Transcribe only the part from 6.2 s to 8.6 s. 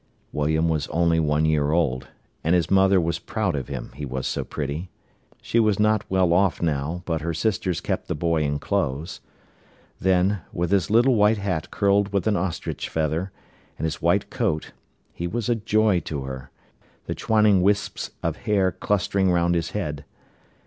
off now, but her sisters kept the boy in